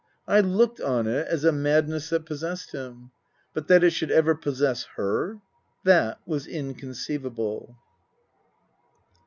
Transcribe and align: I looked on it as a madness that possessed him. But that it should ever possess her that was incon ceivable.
I 0.27 0.39
looked 0.39 0.81
on 0.81 1.05
it 1.05 1.27
as 1.27 1.45
a 1.45 1.51
madness 1.51 2.09
that 2.09 2.25
possessed 2.25 2.71
him. 2.71 3.11
But 3.53 3.67
that 3.67 3.83
it 3.83 3.91
should 3.91 4.09
ever 4.09 4.33
possess 4.33 4.85
her 4.95 5.41
that 5.83 6.19
was 6.25 6.47
incon 6.47 6.95
ceivable. 6.95 7.75